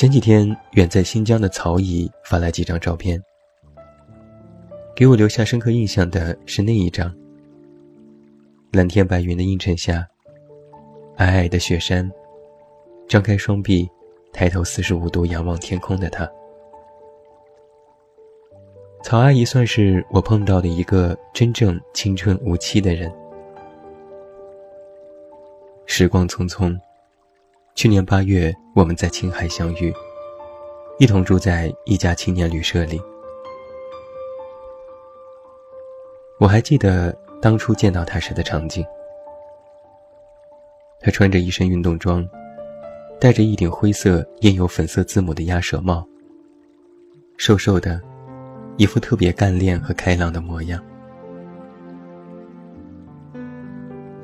[0.00, 3.22] 前几天，远在新疆的曹姨发来几张照片，
[4.96, 7.14] 给我留下深刻印象的是那一张。
[8.72, 10.02] 蓝天白云的映衬下，
[11.18, 12.10] 皑皑的雪山，
[13.06, 13.86] 张开双臂，
[14.32, 16.26] 抬头四十五度仰望天空的他。
[19.02, 23.12] 曹阿姨算是我碰到的一个真正青春无期的人。
[25.84, 26.74] 时光匆匆。
[27.80, 29.90] 去年八月，我们在青海相遇，
[30.98, 33.00] 一同住在一家青年旅社里。
[36.38, 38.84] 我还记得当初见到他时的场景。
[41.00, 42.22] 他穿着一身运动装，
[43.18, 46.06] 戴着一顶灰色印有粉色字母的鸭舌帽，
[47.38, 47.98] 瘦瘦的，
[48.76, 50.84] 一副特别干练和开朗的模样。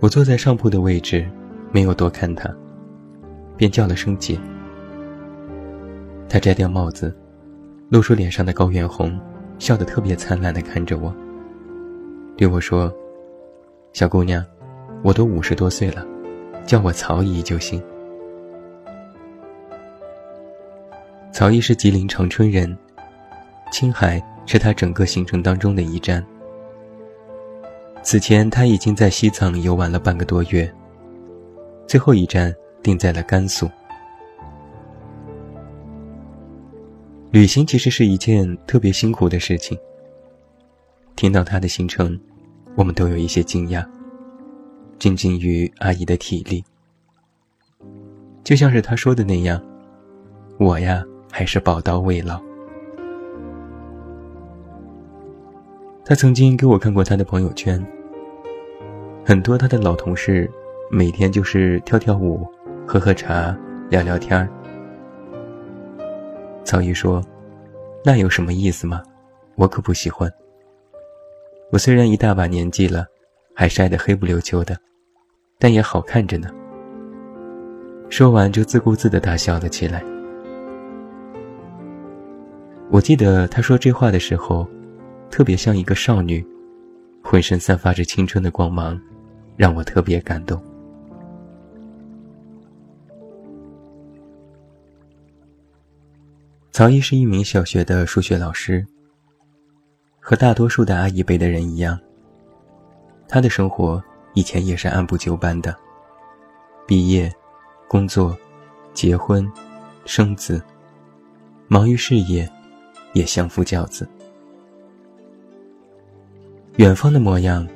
[0.00, 1.26] 我坐在上铺的位置，
[1.72, 2.54] 没有多看他。
[3.58, 4.40] 便叫了声姐。
[6.28, 7.14] 他摘掉帽子，
[7.90, 9.18] 露出脸上的高原红，
[9.58, 11.12] 笑得特别灿烂地看着我，
[12.36, 12.92] 对我说
[13.92, 14.44] ：“小姑娘，
[15.02, 16.06] 我都五十多岁了，
[16.64, 17.82] 叫我曹姨就行。”
[21.32, 22.76] 曹姨是吉林长春人，
[23.72, 26.24] 青海是他整个行程当中的一站。
[28.02, 30.72] 此前他已经在西藏游玩了半个多月，
[31.86, 32.54] 最后一站。
[32.88, 33.68] 定在了甘肃。
[37.30, 39.78] 旅行其实是一件特别辛苦的事情。
[41.14, 42.18] 听到他的行程，
[42.76, 43.86] 我们都有一些惊讶，
[44.98, 46.64] 震惊于阿姨的体力。
[48.42, 49.62] 就像是他说的那样，
[50.58, 52.40] 我呀还是宝刀未老。
[56.06, 57.86] 他曾经给我看过他的朋友圈，
[59.26, 60.50] 很多他的老同事，
[60.90, 62.50] 每天就是跳跳舞。
[62.90, 63.54] 喝喝茶，
[63.90, 64.48] 聊聊天儿。
[66.64, 67.22] 曹姨说
[68.02, 69.02] ：“那有什么意思吗？
[69.56, 70.32] 我可不喜欢。
[71.70, 73.04] 我虽然一大把年纪了，
[73.54, 74.74] 还晒得黑不溜秋的，
[75.58, 76.48] 但也好看着呢。”
[78.08, 80.02] 说完就自顾自地大笑了起来。
[82.88, 84.66] 我记得他说这话的时候，
[85.30, 86.42] 特别像一个少女，
[87.22, 88.98] 浑身散发着青春的光芒，
[89.58, 90.58] 让我特别感动。
[96.78, 98.86] 曹姨是一名小学的数学老师。
[100.20, 101.98] 和大多数的阿姨辈的人一样，
[103.26, 104.00] 她的生活
[104.32, 105.74] 以前也是按部就班的：
[106.86, 107.32] 毕业、
[107.88, 108.38] 工作、
[108.94, 109.50] 结婚、
[110.04, 110.62] 生子，
[111.66, 112.48] 忙于事业，
[113.12, 114.08] 也相夫教子。
[116.76, 117.66] 远方的模样，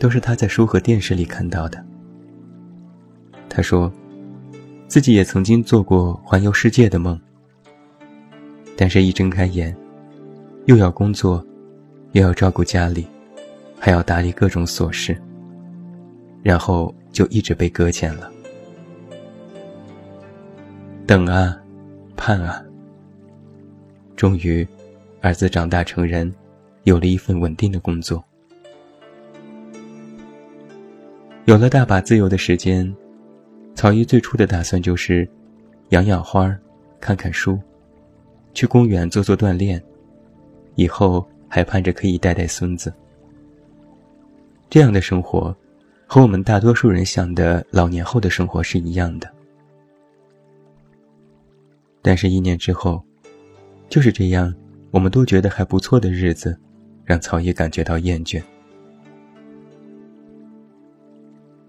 [0.00, 1.80] 都是他在书和电视里看到的。
[3.48, 3.88] 他说，
[4.88, 7.16] 自己也曾经做过环游世界的梦。
[8.80, 9.76] 但是，一睁开眼，
[10.66, 11.44] 又要工作，
[12.12, 13.04] 又要照顾家里，
[13.76, 15.20] 还要打理各种琐事，
[16.44, 18.30] 然后就一直被搁浅了。
[21.08, 21.60] 等啊，
[22.16, 22.64] 盼啊，
[24.14, 24.64] 终于，
[25.22, 26.32] 儿子长大成人，
[26.84, 28.22] 有了一份稳定的工作，
[31.46, 32.94] 有了大把自由的时间。
[33.74, 35.28] 曹姨最初的打算就是，
[35.88, 36.56] 养养花，
[37.00, 37.58] 看看书。
[38.58, 39.80] 去公园做做锻炼，
[40.74, 42.92] 以后还盼着可以带带孙子。
[44.68, 45.56] 这样的生活，
[46.08, 49.32] 和我们大多数人想的老年后的生活是一样的。
[52.02, 53.00] 但是，一年之后，
[53.88, 54.52] 就是这样，
[54.90, 56.58] 我们都觉得还不错的日子，
[57.04, 58.42] 让曹爷感觉到厌倦。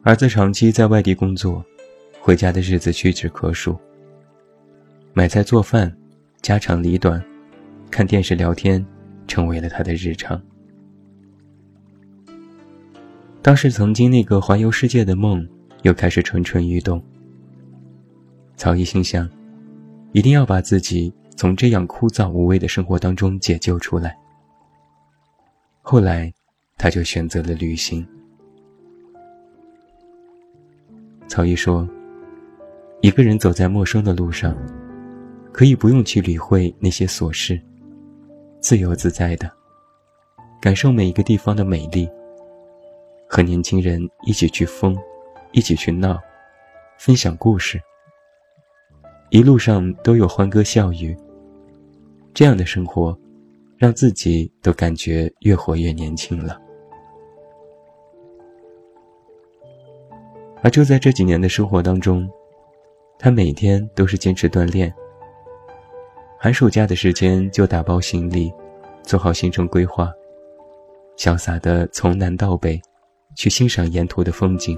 [0.02, 1.64] 儿子长期在外地工作，
[2.20, 3.78] 回家的日子屈指可数。
[5.14, 5.96] 买菜做饭。
[6.42, 7.24] 家长里短，
[7.92, 8.84] 看电视聊天，
[9.28, 10.42] 成为了他的日常。
[13.42, 15.48] 当时曾经那个环游世界的梦，
[15.84, 17.04] 又开始蠢蠢欲动。
[18.56, 19.30] 曹毅心想，
[20.14, 24.18] 一定要把自己从这样枯燥无味的生活当中解救出来。
[25.82, 26.34] 后来，
[26.78, 28.06] 他就选择了旅行。
[31.28, 31.88] 曹毅说
[33.02, 34.56] ：“一个人走在陌生的路上。”
[35.52, 37.60] 可以不用去理会那些琐事，
[38.60, 39.52] 自由自在的
[40.62, 42.10] 感受每一个地方的美丽，
[43.28, 44.98] 和年轻人一起去疯，
[45.52, 46.20] 一起去闹，
[46.98, 47.82] 分享故事，
[49.32, 51.18] 一路上都有欢歌笑语。
[52.34, 53.18] 这样的生活，
[53.78, 56.62] 让自己都感觉越活越年轻了。
[60.62, 62.30] 而就在这几年的生活当中，
[63.18, 64.94] 他每天都是坚持锻炼。
[66.42, 68.50] 寒暑假的时间就打包行李，
[69.04, 70.10] 做好行程规划，
[71.18, 72.82] 潇洒的从南到北，
[73.36, 74.78] 去欣赏沿途的风景，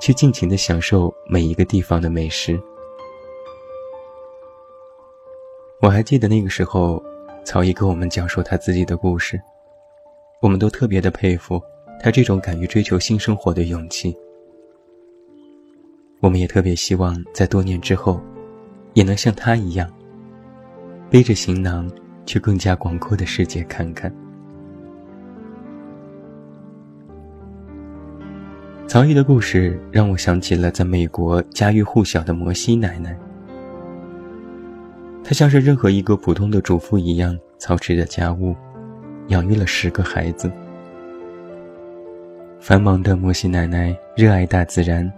[0.00, 2.60] 去尽情的享受每一个地方的美食。
[5.80, 7.00] 我还记得那个时候，
[7.44, 9.40] 曹毅跟我们讲述他自己的故事，
[10.42, 11.62] 我们都特别的佩服
[12.02, 14.12] 他这种敢于追求新生活的勇气。
[16.18, 18.20] 我们也特别希望在多年之后，
[18.94, 19.88] 也能像他一样。
[21.08, 21.88] 背着行囊，
[22.24, 24.12] 去更加广阔的世界看看。
[28.88, 33.16] 曹毅的故事让我想起了在美国家喻户晓的摩西奶奶。
[35.22, 38.54] 她像是任何一个普通的主妇一样操持着家务，
[39.28, 40.50] 养育了十个孩子。
[42.58, 45.10] 繁忙的摩西奶奶热爱大自然，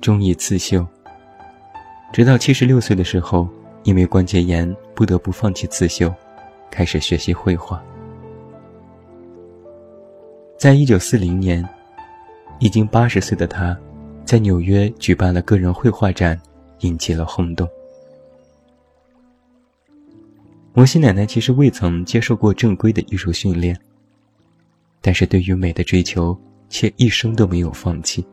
[0.00, 0.86] 中意刺绣。
[2.12, 3.46] 直到七十六岁的时候。
[3.84, 6.14] 因为关节炎，不得不放弃刺绣，
[6.70, 7.82] 开始学习绘画。
[10.58, 11.66] 在一九四零年，
[12.58, 13.78] 已经八十岁的他，
[14.24, 16.38] 在纽约举办了个人绘画展，
[16.80, 17.68] 引起了轰动。
[20.74, 23.76] 摩西奶奶其实未曾接受过正规的艺术训练，
[25.00, 26.36] 但是对于美的追求
[26.68, 28.24] 却一生都没有放弃。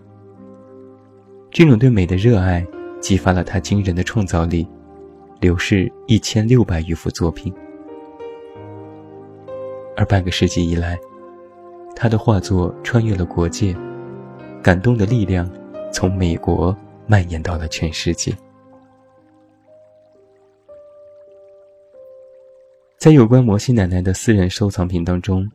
[1.49, 2.65] 这种对美的热爱，
[2.99, 4.67] 激发了他惊人的创造力。
[5.39, 7.53] 流逝一千六百余幅作品，
[9.95, 10.97] 而半个世纪以来，
[11.95, 13.75] 他的画作穿越了国界，
[14.63, 15.49] 感动的力量
[15.91, 18.35] 从美国蔓延到了全世界。
[22.97, 25.47] 在有关摩西奶奶的私人收藏品当中，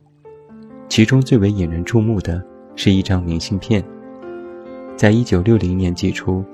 [0.87, 2.41] 其中最为引人注目的
[2.75, 3.83] 是一张明信片，
[4.95, 6.45] 在一九六零年寄出，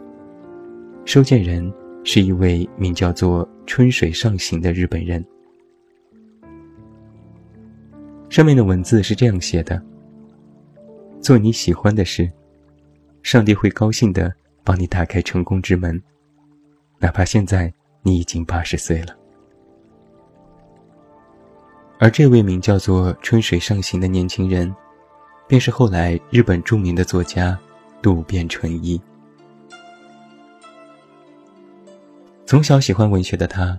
[1.05, 1.71] 收件人。
[2.09, 5.21] 是一位名叫做春水上行的日本人。
[8.29, 9.83] 上面的文字是这样写的
[11.19, 12.31] ：“做你喜欢的事，
[13.23, 14.33] 上帝会高兴的
[14.63, 16.01] 帮你打开成功之门，
[16.97, 17.71] 哪怕现在
[18.03, 19.13] 你已经八十岁了。”
[21.99, 24.73] 而这位名叫做春水上行的年轻人，
[25.45, 27.59] 便是后来日本著名的作家
[28.01, 28.97] 渡边淳一。
[32.47, 33.77] 从小喜欢文学的他，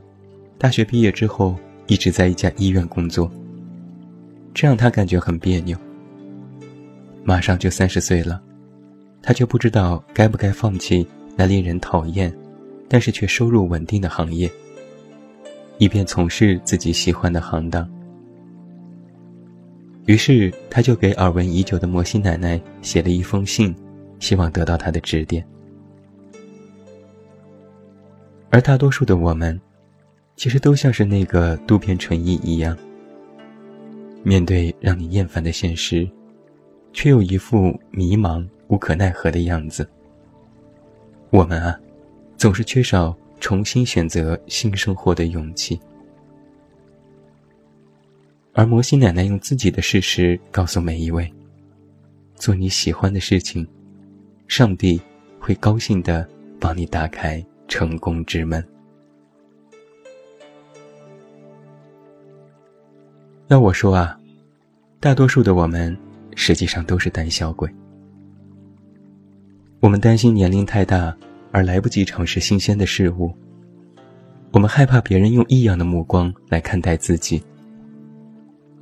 [0.59, 1.57] 大学毕业之后
[1.87, 3.33] 一直在一家医院工作，
[4.53, 5.75] 这让他感觉很别扭。
[7.25, 8.43] 马上就三十岁了，
[9.23, 12.31] 他却不知道该不该放弃那令人讨厌，
[12.91, 14.51] 但是却收入稳定的行业，
[15.79, 17.89] 以便从事自己喜欢的行当。
[20.05, 23.75] 于是，他就给耳闻已久的摩西奶奶写了一封信，
[24.19, 25.43] 希望得到她的指点。
[28.51, 29.61] 而大多数的我们，
[30.37, 32.77] 其实都像是那个渡边淳一一样，
[34.23, 36.09] 面对让你厌烦的现实，
[36.93, 39.89] 却又一副迷茫无可奈何的样子。
[41.31, 41.79] 我们啊，
[42.37, 45.79] 总是缺少重新选择新生活的勇气。
[48.55, 51.31] 而摩西奶奶用自己的事实告诉每一位：
[52.35, 53.69] 做你喜欢的事情，
[54.49, 55.01] 上帝
[55.39, 56.27] 会高兴的
[56.59, 57.45] 帮你打开。
[57.69, 58.67] 成功之门。
[63.49, 64.19] 要我说啊，
[64.99, 65.97] 大多数的我们
[66.35, 67.73] 实际上都是胆小鬼。
[69.81, 71.17] 我们担心年龄太大
[71.53, 73.33] 而来不及尝试新鲜的事物，
[74.51, 77.43] 我们害怕别人用异样的目光来看待自己，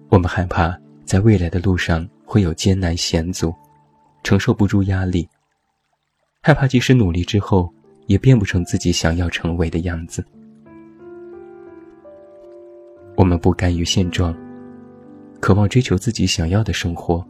[0.09, 3.55] 我们害怕在未来的路上会有艰难险阻，
[4.25, 5.29] 承受不住压力，
[6.41, 7.73] 害怕即使努力之后。
[8.07, 10.25] 也变不成自己想要成为的样子。
[13.17, 14.37] 我们不甘于现状，
[15.41, 17.27] 渴望追求自己想要的生活，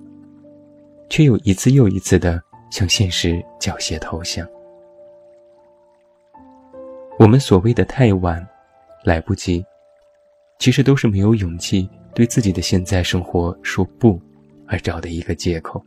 [1.09, 4.47] 却又一次又一次的向现实缴械投降。
[7.18, 8.47] 我们所谓的太晚、
[9.04, 9.64] 来不及，
[10.59, 14.21] 其实都是没有勇气对自己的现在生活说不，
[14.66, 15.83] 而找的一个借口。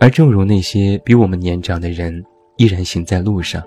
[0.00, 2.24] 而正如那些比我们年长的人
[2.56, 3.62] 依然行在路上，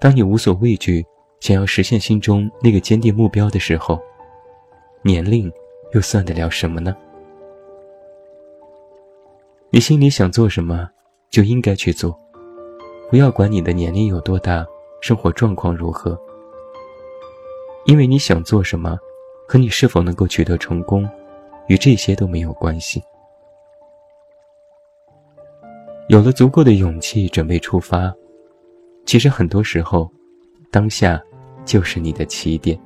[0.00, 1.06] 当你无所畏惧，
[1.38, 4.00] 想要实现心中那个坚定目标的时候，
[5.02, 5.50] 年龄
[5.92, 6.94] 又算得了什么呢？
[9.70, 10.90] 你心里想做什么，
[11.30, 12.18] 就应该去做，
[13.08, 14.66] 不要管你的年龄有多大，
[15.00, 16.18] 生活状况如何。
[17.86, 18.98] 因为你想做什么，
[19.46, 21.08] 和你是否能够取得成功，
[21.68, 23.00] 与这些都没有关系。
[26.14, 28.14] 有了足够的勇气，准备出发，
[29.04, 30.08] 其实很多时候，
[30.70, 31.20] 当下
[31.64, 32.78] 就是你的起点。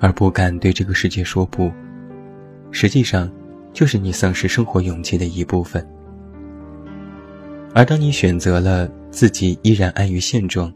[0.00, 1.70] 而不敢对这个世界说不，
[2.70, 3.30] 实际上。
[3.74, 5.84] 就是你丧失生活勇气的一部分，
[7.74, 10.72] 而当你选择了自己依然安于现状，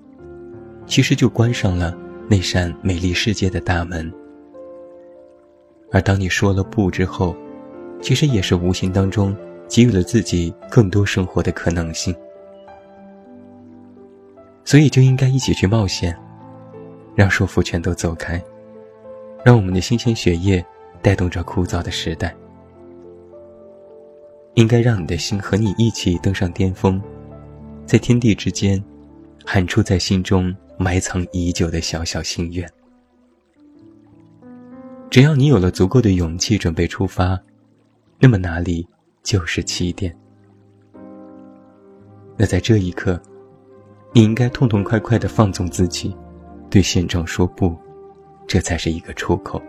[0.85, 1.97] 其实就关上了
[2.29, 4.13] 那扇美丽世界的大门。
[5.93, 7.37] 而当你说了不之后，
[8.03, 9.33] 其实也是无形当中
[9.69, 12.15] 给予了自己更多生活的可能性。
[14.65, 16.17] 所以就应该一起去冒险，
[17.15, 18.43] 让束缚全都走开，
[19.45, 20.65] 让我们的新鲜血液
[21.01, 22.35] 带动着枯燥的时代。
[24.55, 27.01] 应该让你的心和你一起登上巅峰，
[27.87, 28.83] 在天地之间，
[29.47, 32.69] 喊出在心中埋藏已久的小小心愿。
[35.09, 37.41] 只要你有了足够的勇气准备出发，
[38.19, 38.87] 那么哪里
[39.29, 40.17] 就是起点。
[42.35, 43.21] 那在这一刻，
[44.15, 46.17] 你应该痛痛快快的放纵自己，
[46.71, 47.77] 对现状说不，
[48.47, 49.61] 这才是一个出口。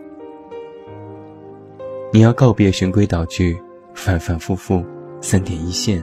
[2.13, 3.61] 你要告别循规蹈矩。
[3.95, 4.81] 反反复复，
[5.19, 6.01] 三点一线，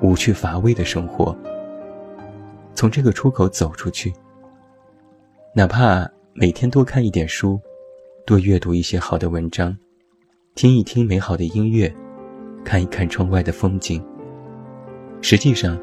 [0.00, 1.36] 无趣乏味的生活。
[2.74, 4.12] 从这个出口走出去，
[5.54, 7.60] 哪怕每天多看一点书，
[8.26, 9.76] 多阅读一些好的文章，
[10.56, 11.94] 听一听美好的音乐，
[12.68, 14.04] 看一看窗外的风景，
[15.22, 15.80] 实际上，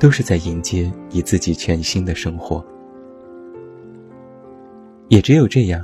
[0.00, 2.66] 都是在迎接你自己全新的生活。
[5.10, 5.80] 也只有这样，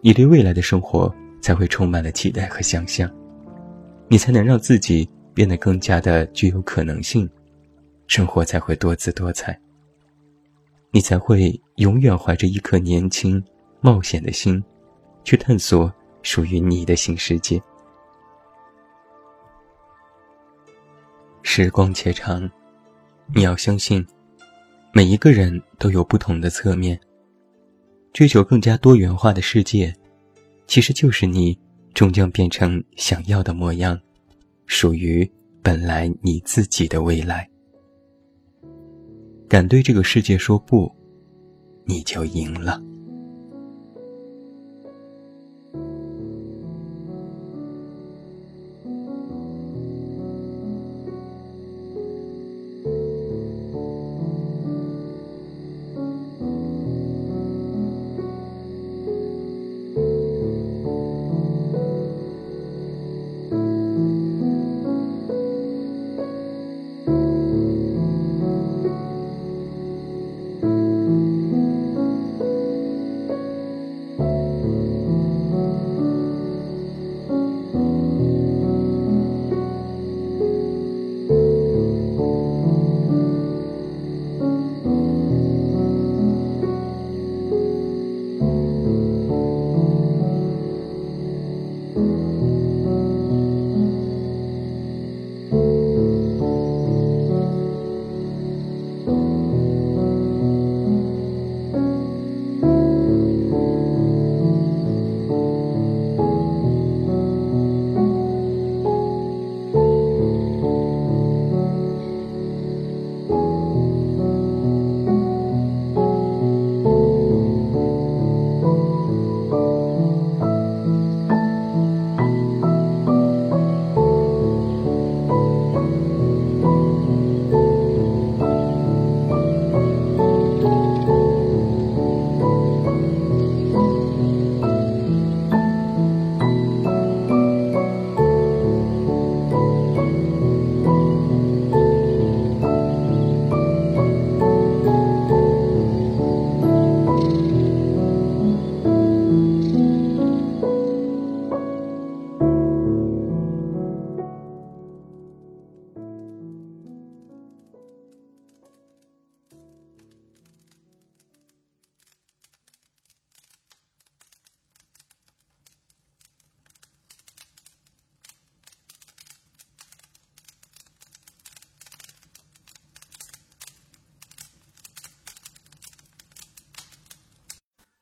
[0.00, 3.10] 你对未来的生活才会充满了期待和想象。
[4.06, 7.28] 你才能让自己变得更加的具有可能性，
[8.06, 9.58] 生活才会多姿多彩。
[10.92, 13.42] 你才会永远怀着一颗年轻、
[13.80, 14.62] 冒险的心，
[15.24, 17.60] 去探索属于你的新世界。
[21.50, 22.48] 时光且长，
[23.34, 24.06] 你要相信，
[24.92, 27.00] 每一个人都有不同的侧面。
[28.12, 29.92] 追求更加多元化的世界，
[30.66, 31.58] 其实就是你。
[31.94, 33.98] 终将变成想要的模样，
[34.66, 35.28] 属于
[35.62, 37.48] 本来你自己的未来。
[39.48, 40.94] 敢对这个世界说不，
[41.86, 42.80] 你就赢了。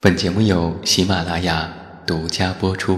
[0.06, 1.68] 本节目由喜马拉雅
[2.06, 2.96] 独家播出。